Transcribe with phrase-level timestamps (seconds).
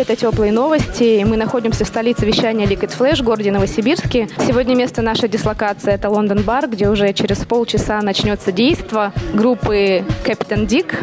[0.00, 1.22] Это теплые новости.
[1.24, 4.30] Мы находимся в столице вещания Liquid Flash, городе Новосибирске.
[4.46, 10.66] Сегодня место нашей дислокации– это Лондон Бар, где уже через полчаса начнется действо группы Captain
[10.66, 10.94] Dick.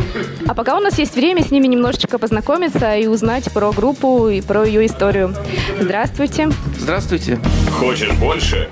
[0.48, 4.42] А пока у нас есть время с ними немножечко познакомиться и узнать про группу и
[4.42, 5.36] про ее историю.
[5.79, 6.50] Здравствуйте.
[6.79, 7.38] Здравствуйте.
[7.79, 8.68] Хочешь больше?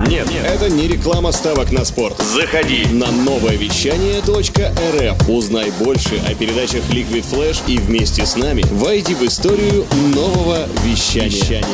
[0.00, 0.44] Нет, нет.
[0.44, 2.18] Это не реклама ставок на спорт.
[2.18, 2.86] Заходи.
[2.92, 5.28] На новое вещание .рф.
[5.28, 11.64] Узнай больше о передачах Liquid Flash и вместе с нами войди в историю нового вещания.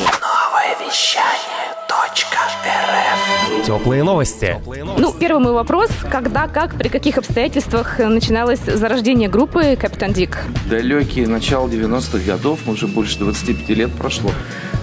[3.64, 4.60] Теплые новости.
[4.66, 5.90] Ну, первый мой вопрос.
[6.10, 10.36] Когда, как, при каких обстоятельствах начиналось зарождение группы Captain Dick?
[10.68, 14.30] Далекие начало 90-х годов, уже больше 25 лет прошло.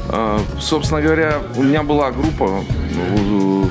[0.09, 2.63] А, Собственно говоря, у меня была группа,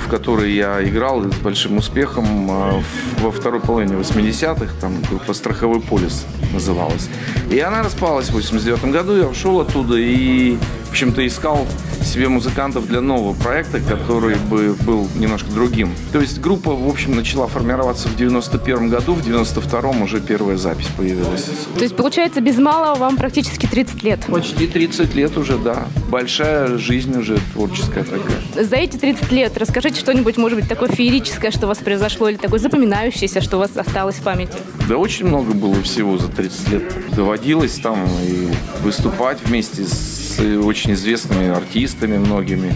[0.07, 2.83] в которой я играл с большим успехом а,
[3.21, 7.09] во второй половине 80-х, там группа «Страховой полис» называлась.
[7.51, 10.59] И она распалась в 89 году, я ушел оттуда и,
[10.97, 11.67] общем-то, искал
[12.03, 15.91] себе музыкантов для нового проекта, который бы был немножко другим.
[16.11, 20.87] То есть группа, в общем, начала формироваться в 91 году, в 92 уже первая запись
[20.97, 21.51] появилась.
[21.77, 24.21] То есть, получается, без малого вам практически 30 лет.
[24.27, 25.87] Почти 30 лет уже, да.
[26.09, 28.65] Большая жизнь уже творческая такая.
[28.65, 32.37] За эти 30 лет расскажите что-нибудь, может быть, такое феерическое, что у вас произошло, или
[32.39, 34.55] такое запоминающееся, что у вас осталось в памяти.
[34.89, 36.95] Да очень много было всего за 30 лет.
[37.15, 38.49] Доводилось там и
[38.83, 42.73] выступать вместе с очень известными артистами многими.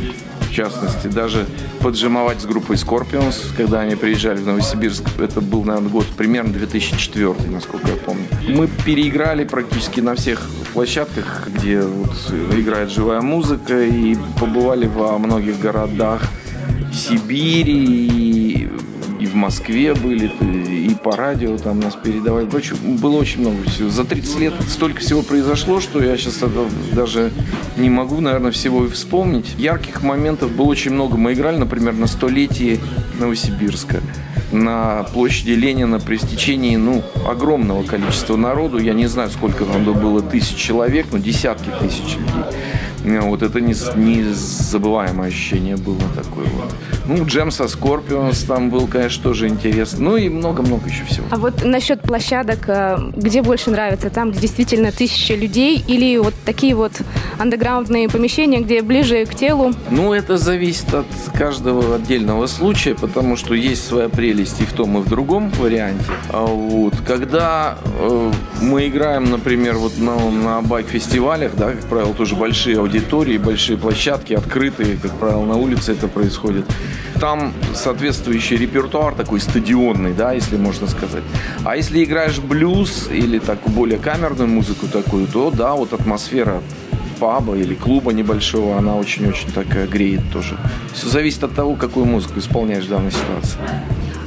[0.50, 1.47] В частности, даже
[1.80, 5.05] поджимовать с группой Scorpions, когда они приезжали в Новосибирск.
[5.20, 8.25] Это был, наверное, год примерно 2004, насколько я помню.
[8.48, 12.11] Мы переиграли практически на всех площадках, где вот
[12.53, 16.22] играет живая музыка, и побывали во многих городах
[16.92, 18.69] Сибири, и,
[19.20, 20.31] и в Москве были,
[20.69, 22.47] и по радио там нас передавали.
[22.47, 23.91] Короче, было очень много всего.
[23.91, 26.42] За 30 лет столько всего произошло, что я сейчас
[26.92, 27.31] даже
[27.76, 29.54] не могу, наверное, всего и вспомнить.
[29.58, 31.16] Ярких моментов было очень много.
[31.16, 32.81] Мы играли, например, на столетии
[33.19, 34.00] Новосибирска
[34.53, 38.78] на площади Ленина при стечении ну, огромного количества народу.
[38.78, 42.58] Я не знаю, сколько там было тысяч человек, но десятки тысяч людей.
[43.05, 46.72] Ну, Вот это не- незабываемое ощущение было такое вот.
[47.06, 50.05] Ну, джем со Scorpions там был, конечно, тоже интересно.
[50.05, 51.27] Ну и много-много еще всего.
[51.31, 54.11] А вот насчет площадок, э, где больше нравится?
[54.11, 56.93] Там, где действительно тысячи людей, или вот такие вот
[57.38, 59.72] андеграундные помещения, где ближе к телу?
[59.91, 64.99] Ну, это зависит от каждого отдельного случая, потому что есть своя прелесть и в том,
[64.99, 66.05] и в другом варианте.
[66.31, 66.94] А Вот.
[67.06, 73.38] Когда э, мы играем, например, вот на, на байк-фестивалях, да, как правило, тоже большие аудитории,
[73.38, 76.64] большие площадки, открытые, как правило, на улице это происходит.
[77.20, 81.22] Там соответствующий репертуар такой стадионный, да, если можно сказать.
[81.64, 86.62] А если играешь блюз или так более камерную музыку такую, то да, вот атмосфера
[87.20, 90.56] паба или клуба небольшого, она очень-очень такая греет тоже.
[90.92, 93.58] Все зависит от того, какую музыку исполняешь в данной ситуации.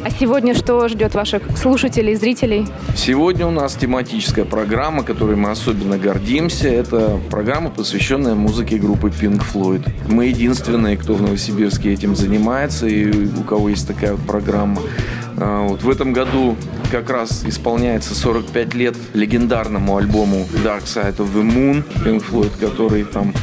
[0.05, 2.67] А сегодня что ждет ваших слушателей, зрителей?
[2.93, 6.67] Сегодня у нас тематическая программа, которой мы особенно гордимся.
[6.67, 9.87] Это программа, посвященная музыке группы Pink Floyd.
[10.09, 14.81] Мы единственные, кто в Новосибирске этим занимается и у кого есть такая вот программа.
[15.37, 16.57] А, Вот в этом году
[16.91, 23.05] как раз исполняется 45 лет легендарному альбому Dark Side of the Moon Pink Floyd, который
[23.05, 23.33] там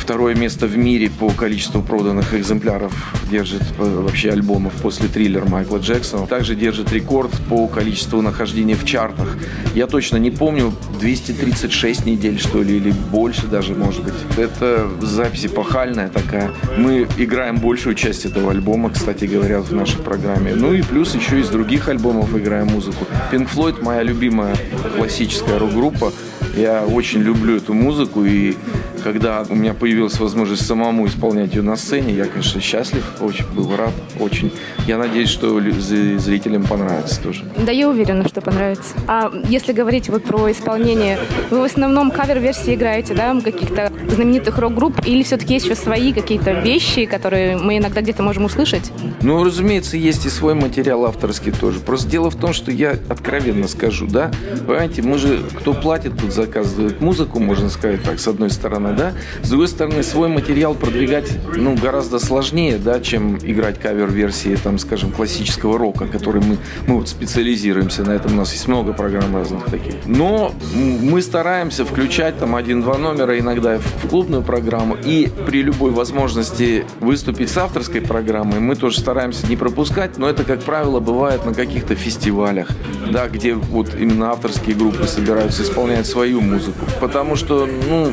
[0.00, 2.92] второе место в мире по количеству проданных экземпляров
[3.30, 6.26] держит э, вообще альбомов после триллера Майкла Джексона.
[6.26, 9.36] Также держит рекорд по количеству нахождения в чартах.
[9.74, 14.14] Я точно не помню, 236 недель, что ли, или больше даже, может быть.
[14.36, 16.50] Это запись эпохальная такая.
[16.76, 20.54] Мы играем большую часть этого альбома, кстати говоря, в нашей программе.
[20.54, 23.04] Ну и плюс еще из других альбомов играем музыку.
[23.30, 24.56] Pink Floyd моя любимая
[24.96, 26.12] классическая рок-группа.
[26.56, 28.56] Я очень люблю эту музыку, и
[29.00, 33.74] когда у меня появилась возможность самому исполнять ее на сцене, я, конечно, счастлив, очень был
[33.76, 34.52] рад, очень.
[34.86, 37.44] Я надеюсь, что зрителям понравится тоже.
[37.56, 38.94] Да, я уверена, что понравится.
[39.06, 41.18] А если говорить вот про исполнение,
[41.50, 46.52] вы в основном кавер-версии играете, да, каких-то знаменитых рок-групп, или все-таки есть еще свои какие-то
[46.52, 48.92] вещи, которые мы иногда где-то можем услышать?
[49.22, 51.80] Ну, разумеется, есть и свой материал авторский тоже.
[51.80, 54.30] Просто дело в том, что я откровенно скажу, да,
[54.66, 59.12] понимаете, мы же, кто платит, тут заказывает музыку, можно сказать так, с одной стороны, наверное,
[59.12, 59.44] да.
[59.46, 65.10] С другой стороны, свой материал продвигать, ну, гораздо сложнее, да, чем играть кавер-версии, там, скажем,
[65.12, 68.34] классического рока, который мы, мы вот специализируемся на этом.
[68.34, 69.94] У нас есть много программ разных таких.
[70.06, 74.96] Но мы стараемся включать там один-два номера иногда в клубную программу.
[75.04, 80.44] И при любой возможности выступить с авторской программой мы тоже стараемся не пропускать, но это,
[80.44, 82.68] как правило, бывает на каких-то фестивалях,
[83.10, 86.86] да, где вот именно авторские группы собираются исполнять свою музыку.
[87.00, 88.12] Потому что, ну,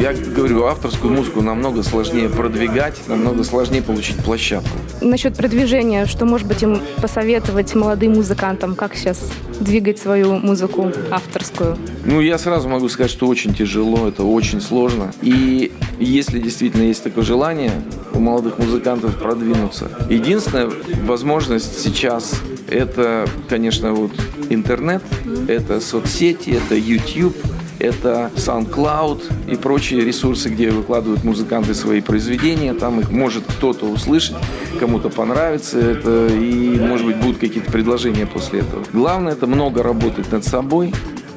[0.00, 4.70] я говорю, авторскую музыку намного сложнее продвигать, намного сложнее получить площадку.
[5.00, 9.30] Насчет продвижения, что, может быть, им посоветовать молодым музыкантам, как сейчас
[9.60, 11.78] двигать свою музыку авторскую?
[12.04, 15.12] Ну, я сразу могу сказать, что очень тяжело, это очень сложно.
[15.22, 17.72] И если действительно есть такое желание
[18.12, 20.70] у молодых музыкантов продвинуться, единственная
[21.04, 24.12] возможность сейчас это, конечно, вот
[24.50, 25.02] интернет,
[25.48, 27.36] это соцсети, это YouTube,
[27.78, 32.74] это SoundCloud и прочие ресурсы, где выкладывают музыканты свои произведения.
[32.74, 34.36] Там их может кто-то услышать,
[34.78, 38.84] кому-то понравится это, и, может быть, будут какие-то предложения после этого.
[38.92, 40.92] Главное, это много работать над собой,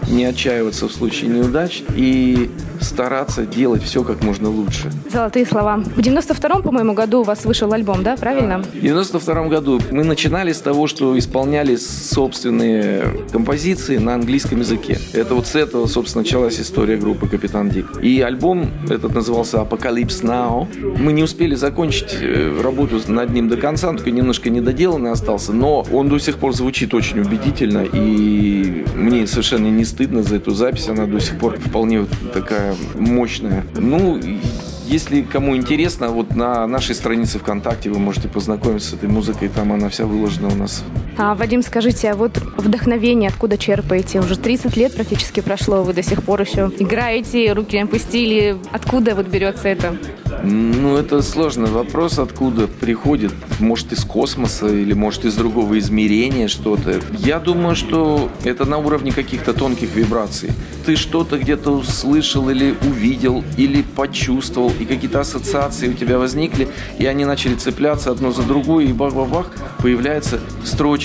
[0.09, 2.49] не отчаиваться в случае неудач и
[2.81, 4.91] стараться делать все как можно лучше.
[5.11, 5.77] Золотые слова.
[5.77, 8.61] В 92-м, по-моему, году у вас вышел альбом, да, правильно?
[8.61, 14.99] В 92-м году мы начинали с того, что исполняли собственные композиции на английском языке.
[15.13, 18.01] Это вот с этого, собственно, началась история группы «Капитан Дик».
[18.01, 20.67] И альбом этот назывался «Apocalypse Now».
[20.97, 25.53] Мы не успели закончить э, работу над ним до конца, он только немножко недоделанный остался,
[25.53, 30.51] но он до сих пор звучит очень убедительно, и мне совершенно не стыдно за эту
[30.51, 33.65] запись, она до сих пор вполне такая мощная.
[33.75, 34.19] Ну,
[34.87, 39.71] если кому интересно, вот на нашей странице ВКонтакте вы можете познакомиться с этой музыкой, там
[39.73, 40.83] она вся выложена у нас.
[41.21, 44.21] А, Вадим, скажите, а вот вдохновение откуда черпаете?
[44.21, 48.55] Уже 30 лет практически прошло, вы до сих пор еще играете, руки опустили.
[48.71, 49.97] Откуда вот берется это?
[50.43, 53.33] Ну, это сложный вопрос, откуда приходит.
[53.59, 57.01] Может, из космоса или, может, из другого измерения что-то.
[57.17, 60.51] Я думаю, что это на уровне каких-то тонких вибраций.
[60.85, 67.05] Ты что-то где-то услышал или увидел, или почувствовал, и какие-то ассоциации у тебя возникли, и
[67.05, 70.39] они начали цепляться одно за другое, и бах-бах-бах, появляются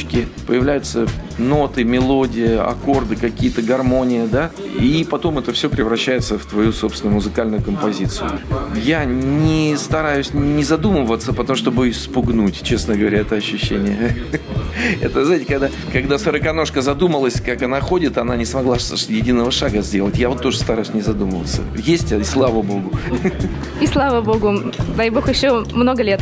[0.05, 1.07] строчки, появляются
[1.39, 7.63] ноты, мелодия, аккорды, какие-то гармония, да, и потом это все превращается в твою собственную музыкальную
[7.63, 8.31] композицию.
[8.75, 14.17] Я не стараюсь не задумываться, потому что боюсь спугнуть, честно говоря, это ощущение.
[15.01, 18.77] Это, знаете, когда, когда сороконожка задумалась, как она ходит, она не смогла
[19.09, 20.19] единого шага сделать.
[20.19, 21.63] Я вот тоже стараюсь не задумываться.
[21.77, 22.91] Есть, и слава богу.
[23.81, 24.73] И слава богу.
[24.97, 26.21] Дай бог еще много лет.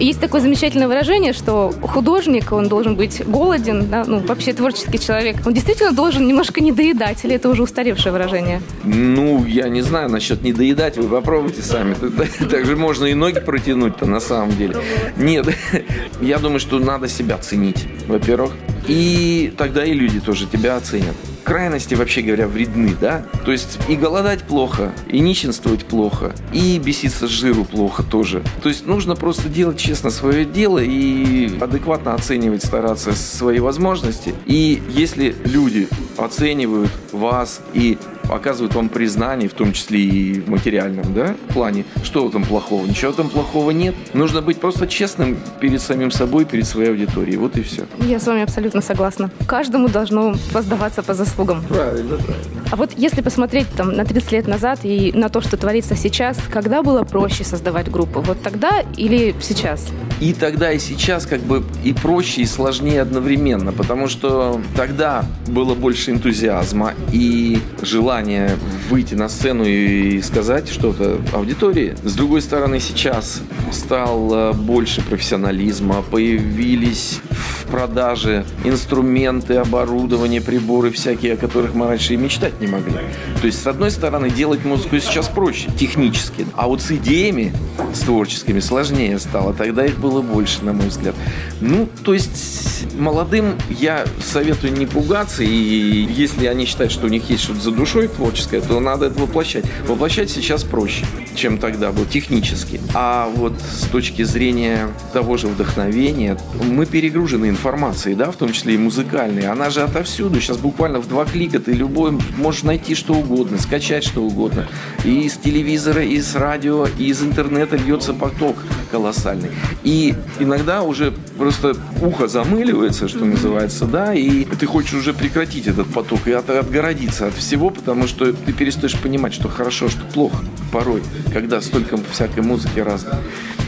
[0.00, 5.36] Есть такое замечательное выражение, что художник, он должен быть голоден, да, ну, вообще творческий человек.
[5.46, 8.60] Он действительно должен немножко не доедать, или это уже устаревшее выражение?
[8.84, 11.94] Ну, я не знаю насчет не доедать, вы попробуйте сами.
[12.50, 14.76] Так же можно и ноги протянуть-то на самом деле.
[15.16, 15.46] Нет,
[16.20, 18.52] я думаю, что надо себя ценить, во-первых.
[18.86, 21.14] И тогда и люди тоже тебя оценят
[21.44, 23.24] крайности, вообще говоря, вредны, да?
[23.44, 28.42] То есть и голодать плохо, и нищенствовать плохо, и беситься с жиру плохо тоже.
[28.62, 34.34] То есть нужно просто делать честно свое дело и адекватно оценивать, стараться свои возможности.
[34.46, 37.98] И если люди оценивают вас и
[38.34, 41.84] оказывают вам признание, в том числе и в материальном да, плане.
[42.02, 42.86] Что в этом плохого?
[42.86, 43.94] Ничего в этом плохого нет.
[44.14, 47.36] Нужно быть просто честным перед самим собой, перед своей аудиторией.
[47.36, 47.86] Вот и все.
[48.00, 49.30] Я с вами абсолютно согласна.
[49.46, 51.62] Каждому должно воздаваться по заслугам.
[51.68, 52.63] Правильно, правильно.
[52.74, 56.36] А вот если посмотреть там на 30 лет назад и на то, что творится сейчас,
[56.50, 58.20] когда было проще создавать группу?
[58.20, 59.86] Вот тогда или сейчас?
[60.20, 65.76] И тогда, и сейчас как бы и проще, и сложнее одновременно, потому что тогда было
[65.76, 68.58] больше энтузиазма и желания
[68.90, 71.94] выйти на сцену и сказать что-то аудитории.
[72.02, 73.40] С другой стороны, сейчас
[73.70, 77.20] стало больше профессионализма, появились
[77.64, 82.94] в продаже инструменты, оборудование, приборы всякие, о которых мы раньше и мечтать не могли.
[83.40, 87.52] То есть, с одной стороны, делать музыку сейчас проще, технически, а вот с идеями,
[87.94, 89.54] с творческими сложнее стало.
[89.54, 91.14] Тогда их было больше, на мой взгляд.
[91.60, 97.28] Ну, то есть, молодым я советую не пугаться, и если они считают, что у них
[97.30, 99.64] есть что-то за душой творческое, то надо это воплощать.
[99.86, 101.04] Воплощать сейчас проще,
[101.34, 102.80] чем тогда было, технически.
[102.94, 108.74] А вот с точки зрения того же вдохновения, мы перегружены информации, да, в том числе
[108.74, 110.40] и музыкальной, она же отовсюду.
[110.40, 114.66] Сейчас буквально в два клика ты любой можешь найти что угодно, скачать что угодно.
[115.04, 118.56] И с телевизора, и с радио, и из интернета льется поток
[118.90, 119.50] колоссальный.
[119.84, 125.86] И иногда уже просто ухо замыливается, что называется, да, и ты хочешь уже прекратить этот
[125.92, 130.44] поток и от, отгородиться от всего, потому что ты перестаешь понимать, что хорошо, что плохо
[130.72, 133.14] порой, когда столько всякой музыки разной.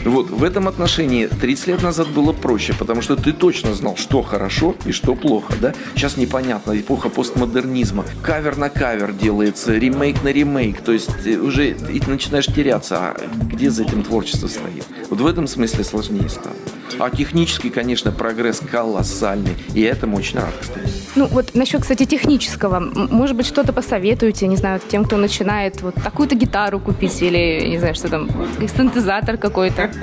[0.05, 4.21] Вот, в этом отношении 30 лет назад было проще, потому что ты точно знал, что
[4.21, 5.73] хорошо и что плохо, да?
[5.95, 8.05] Сейчас непонятно, эпоха постмодернизма.
[8.21, 13.17] Кавер на кавер делается, ремейк на ремейк, то есть э, уже и начинаешь теряться, а
[13.43, 14.85] где за этим творчество стоит?
[15.09, 16.55] Вот в этом смысле сложнее стало.
[16.99, 20.89] А технический, конечно, прогресс колоссальный, и этому очень рад, кстати.
[21.15, 25.95] Ну вот насчет, кстати, технического, может быть, что-то посоветуете, не знаю, тем, кто начинает вот
[25.95, 28.29] такую-то гитару купить или, не знаю, что там,
[28.59, 29.91] синтезатор какой-то?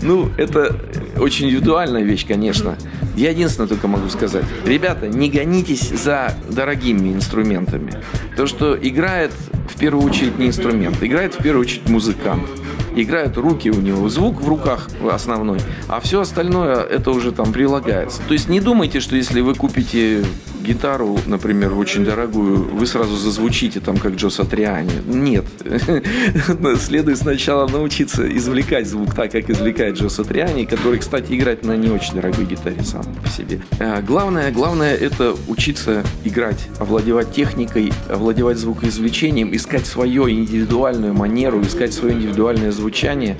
[0.00, 0.76] Ну, это
[1.18, 2.76] очень индивидуальная вещь, конечно.
[3.16, 4.44] Я единственное только могу сказать.
[4.64, 7.92] Ребята, не гонитесь за дорогими инструментами.
[8.36, 9.32] То, что играет
[9.68, 12.48] в первую очередь не инструмент, играет в первую очередь музыкант
[12.96, 18.20] играют руки у него, звук в руках основной, а все остальное это уже там прилагается.
[18.26, 20.24] То есть не думайте, что если вы купите
[20.62, 24.90] гитару, например, очень дорогую, вы сразу зазвучите там, как Джо Сатриани.
[25.06, 25.44] Нет.
[26.80, 31.90] Следует сначала научиться извлекать звук так, как извлекает Джо Сатриани, который, кстати, играет на не
[31.90, 33.60] очень дорогой гитаре сам по себе.
[33.78, 41.92] А, главное, главное это учиться играть, овладевать техникой, овладевать звукоизвлечением, искать свою индивидуальную манеру, искать
[41.92, 43.36] свое индивидуальное звучание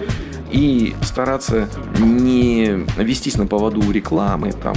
[0.51, 4.77] и стараться не вестись на поводу рекламы, там,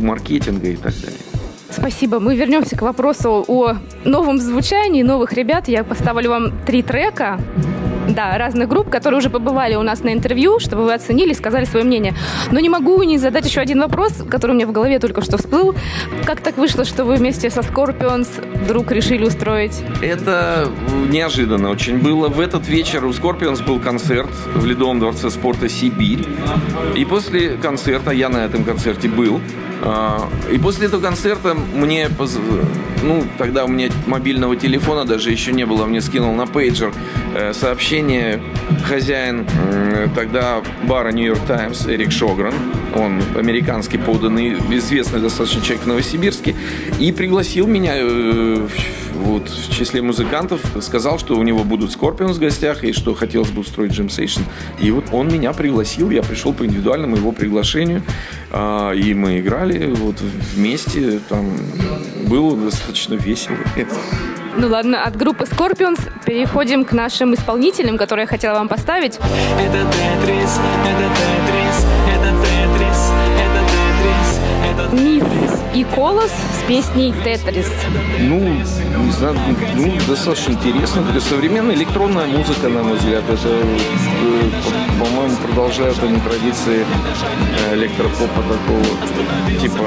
[0.00, 1.35] маркетинга и так далее.
[1.70, 2.20] Спасибо.
[2.20, 5.68] Мы вернемся к вопросу о новом звучании новых ребят.
[5.68, 7.38] Я поставлю вам три трека
[8.08, 11.84] да, разных групп, которые уже побывали у нас на интервью, чтобы вы оценили, сказали свое
[11.84, 12.14] мнение.
[12.50, 15.38] Но не могу не задать еще один вопрос, который у меня в голове только что
[15.38, 15.74] всплыл.
[16.24, 18.28] Как так вышло, что вы вместе со Scorpions
[18.64, 19.82] вдруг решили устроить?
[20.02, 20.68] Это
[21.10, 22.28] неожиданно очень было.
[22.28, 26.24] В этот вечер у Scorpions был концерт в Ледовом дворце спорта «Сибирь».
[26.94, 29.40] И после концерта, я на этом концерте был,
[29.82, 32.08] а, и после этого концерта мне,
[33.02, 36.92] ну, тогда у меня мобильного телефона даже еще не было, мне скинул на пейджер
[37.34, 37.52] э,
[37.96, 38.42] сообщение
[38.84, 39.46] хозяин
[40.14, 42.52] тогда бара Нью-Йорк Таймс Эрик Шогран,
[42.94, 46.54] он американский поданный, известный достаточно человек в Новосибирске,
[47.00, 48.68] и пригласил меня э,
[49.14, 53.50] вот, в числе музыкантов, сказал, что у него будут Скорпион в гостях и что хотелось
[53.50, 54.42] бы устроить джем сейшн.
[54.78, 58.02] И вот он меня пригласил, я пришел по индивидуальному его приглашению,
[58.52, 60.16] а, и мы играли вот
[60.54, 61.50] вместе, там
[62.26, 63.56] было достаточно весело.
[64.58, 69.18] Ну ладно, от группы Scorpions переходим к нашим исполнителям, которые я хотела вам поставить.
[69.60, 73.12] Это Тетрис, это Тетрис, это Тетрис,
[73.44, 75.24] это Тетрис, это Миф
[75.74, 77.70] и Колос с песней «Тетрис».
[78.18, 79.36] Ну, не знаю,
[79.74, 81.04] ну, достаточно интересно.
[81.10, 83.24] Это современная электронная музыка, на мой взгляд.
[83.28, 84.50] Это, э,
[84.98, 86.86] по-моему, продолжают они традиции
[87.68, 89.84] э, электропопа такого, типа,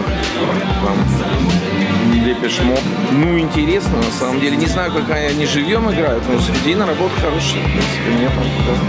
[0.85, 1.88] там,
[2.23, 2.79] Депеш Моб.
[3.11, 4.57] Ну, интересно, на самом деле.
[4.57, 7.61] Не знаю, какая они живьем играют, но студийная работа хорошая.
[7.61, 8.79] В принципе, мне понравилось.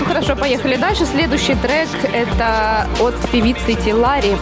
[0.00, 1.06] Ну, хорошо, поехали дальше.
[1.06, 4.36] Следующий трек– это от певицы Тилари.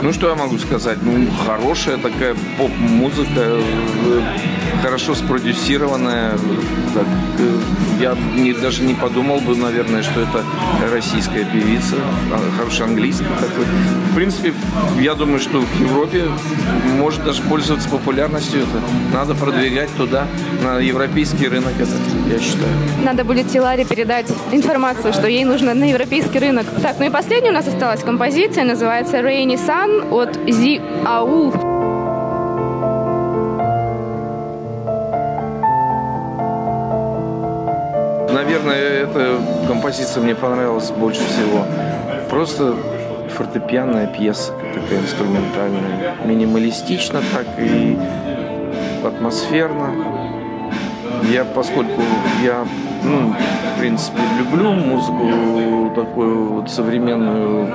[0.00, 0.98] Ну, что я могу сказать?
[1.02, 3.58] Ну, хорошая такая поп-музыка,
[4.82, 6.32] хорошо спродюсированная.
[6.94, 7.06] Так,
[7.38, 7.60] э,
[8.00, 10.44] я не, даже не подумал бы, наверное, что это
[10.90, 11.96] российская певица,
[12.32, 13.64] а, хороший английский такой.
[14.10, 14.54] В принципе,
[15.00, 16.24] я думаю, что в Европе
[16.98, 18.80] может даже пользоваться популярностью это.
[19.12, 20.26] Надо продвигать туда,
[20.62, 21.90] на европейский рынок это,
[22.32, 22.72] я считаю.
[23.04, 26.66] Надо будет Тиларе передать информацию, что ей нужно на европейский рынок.
[26.82, 31.75] Так, ну и последняя у нас осталась композиция, называется Rainy Sun от Зи Аул.
[38.46, 41.64] Наверное, эта композиция мне понравилась больше всего.
[42.30, 42.76] Просто
[43.30, 46.14] фортепианная пьеса, такая инструментальная.
[46.24, 47.98] Минималистично так и
[49.04, 49.90] атмосферно.
[51.28, 52.02] Я, поскольку
[52.44, 52.64] я,
[53.02, 53.34] ну,
[53.74, 57.68] в принципе, люблю музыку такую вот современную,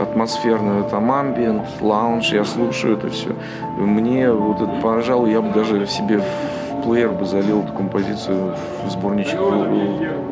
[0.00, 3.36] атмосферную, там амбиент, лаунж, я слушаю это все.
[3.76, 6.57] Мне вот это, пожалуй, я бы даже себе в
[6.88, 8.54] плеер бы залил эту композицию
[8.84, 9.38] в сборничек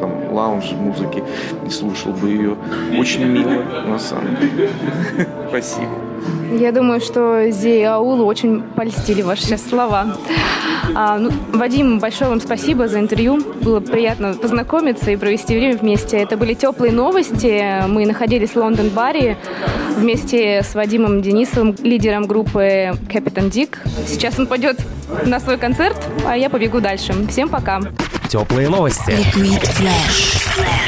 [0.00, 1.22] там, лаунж музыки
[1.66, 2.56] и слушал бы ее.
[2.98, 4.70] Очень мило, на самом деле.
[5.48, 5.90] спасибо.
[6.52, 10.16] Я думаю, что Зе и Аулу очень польстили ваши сейчас слова.
[10.94, 13.42] А, ну, Вадим, большое вам спасибо за интервью.
[13.60, 16.16] Было приятно познакомиться и провести время вместе.
[16.16, 17.86] Это были теплые новости.
[17.88, 19.36] Мы находились в Лондон-баре
[19.96, 23.76] вместе с Вадимом Денисовым, лидером группы Captain Dick.
[24.06, 24.78] Сейчас он пойдет
[25.24, 25.96] на свой концерт,
[26.26, 27.14] а я побегу дальше.
[27.28, 27.80] Всем пока.
[28.28, 29.10] Теплые новости.
[29.10, 30.85] Liquid Flash.